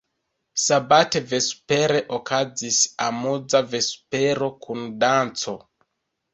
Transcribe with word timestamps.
Sabate 0.61 1.21
vespere 1.33 2.01
okazis 2.19 2.81
amuza 3.09 3.63
vespero 3.77 4.53
kun 4.67 4.85
danco. 5.07 5.59